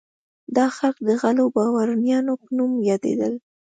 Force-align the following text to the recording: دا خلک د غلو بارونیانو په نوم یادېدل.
دا 0.55 0.65
خلک 0.77 0.97
د 1.07 1.09
غلو 1.21 1.43
بارونیانو 1.55 2.33
په 2.41 2.47
نوم 2.57 2.71
یادېدل. 2.89 3.33